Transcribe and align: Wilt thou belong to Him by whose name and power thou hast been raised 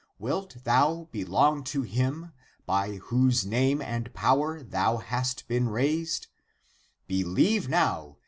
Wilt 0.17 0.63
thou 0.63 1.09
belong 1.11 1.63
to 1.65 1.83
Him 1.83 2.31
by 2.65 2.93
whose 2.95 3.45
name 3.45 3.83
and 3.83 4.11
power 4.15 4.63
thou 4.63 4.97
hast 4.97 5.47
been 5.47 5.69
raised 5.69 6.25